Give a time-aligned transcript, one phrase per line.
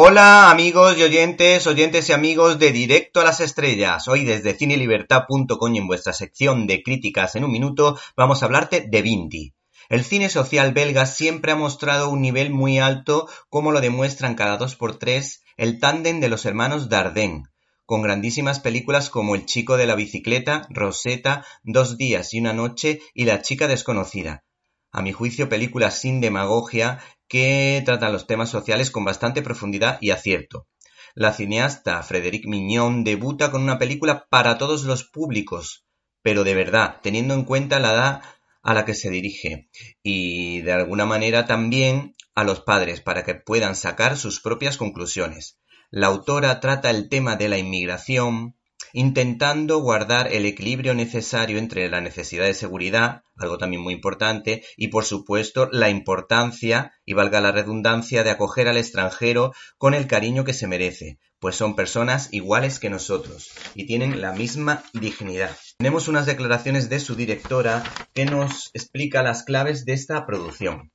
[0.00, 4.06] Hola amigos y oyentes, oyentes y amigos de Directo a las Estrellas.
[4.06, 8.86] Hoy desde cinelibertad.com y en vuestra sección de críticas en un minuto vamos a hablarte
[8.88, 9.54] de Vinti.
[9.88, 14.56] El cine social belga siempre ha mostrado un nivel muy alto como lo demuestran cada
[14.56, 17.48] dos por tres el tándem de los hermanos Dardenne,
[17.84, 23.00] con grandísimas películas como El chico de la bicicleta, Rosetta, Dos días y una noche
[23.14, 24.44] y La chica desconocida.
[24.92, 30.10] A mi juicio, películas sin demagogia que tratan los temas sociales con bastante profundidad y
[30.10, 30.66] acierto.
[31.14, 35.86] La cineasta Frédéric Mignon debuta con una película para todos los públicos,
[36.22, 38.22] pero de verdad, teniendo en cuenta la edad
[38.62, 39.70] a la que se dirige
[40.02, 45.58] y de alguna manera también a los padres para que puedan sacar sus propias conclusiones.
[45.90, 48.57] La autora trata el tema de la inmigración,
[48.92, 54.88] intentando guardar el equilibrio necesario entre la necesidad de seguridad, algo también muy importante, y
[54.88, 60.44] por supuesto la importancia, y valga la redundancia, de acoger al extranjero con el cariño
[60.44, 65.56] que se merece, pues son personas iguales que nosotros y tienen la misma dignidad.
[65.78, 70.90] Tenemos unas declaraciones de su directora que nos explica las claves de esta producción.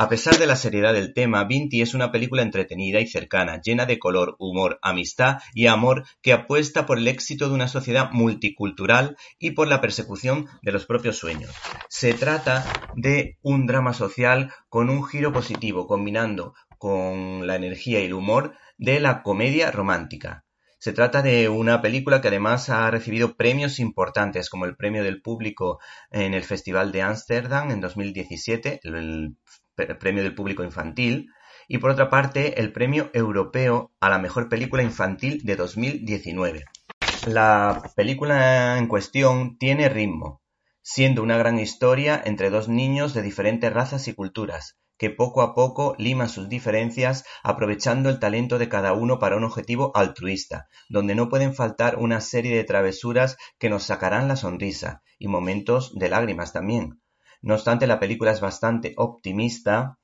[0.00, 3.84] A pesar de la seriedad del tema, Vinti es una película entretenida y cercana, llena
[3.84, 9.16] de color, humor, amistad y amor que apuesta por el éxito de una sociedad multicultural
[9.40, 11.50] y por la persecución de los propios sueños.
[11.88, 18.04] Se trata de un drama social con un giro positivo, combinando con la energía y
[18.04, 20.44] el humor de la comedia romántica.
[20.78, 25.20] Se trata de una película que además ha recibido premios importantes, como el premio del
[25.22, 25.80] público
[26.12, 29.34] en el Festival de Ámsterdam en 2017, el
[29.86, 31.30] premio del público infantil,
[31.68, 36.64] y por otra parte el premio europeo a la mejor película infantil de 2019.
[37.26, 40.40] La película en cuestión tiene ritmo,
[40.82, 45.54] siendo una gran historia entre dos niños de diferentes razas y culturas, que poco a
[45.54, 51.14] poco lima sus diferencias aprovechando el talento de cada uno para un objetivo altruista, donde
[51.14, 56.08] no pueden faltar una serie de travesuras que nos sacarán la sonrisa y momentos de
[56.08, 57.00] lágrimas también.
[57.42, 59.98] No obstante, la película es bastante optimista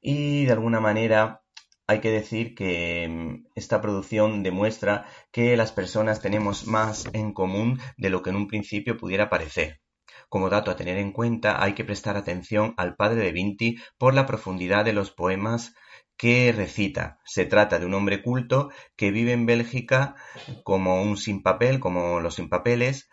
[0.00, 1.42] y de alguna manera
[1.86, 7.80] hay que decir que mm, esta producción demuestra que las personas tenemos más en común
[7.96, 9.80] de lo que en un principio pudiera parecer.
[10.28, 14.14] Como dato a tener en cuenta, hay que prestar atención al padre de Vinti por
[14.14, 15.74] la profundidad de los poemas
[16.16, 17.18] que recita.
[17.24, 20.14] Se trata de un hombre culto que vive en Bélgica
[20.62, 23.08] como un sin papel, como los sin papeles,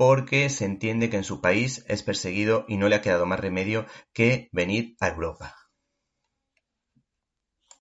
[0.00, 3.38] porque se entiende que en su país es perseguido y no le ha quedado más
[3.38, 3.84] remedio
[4.14, 5.59] que venir a Europa.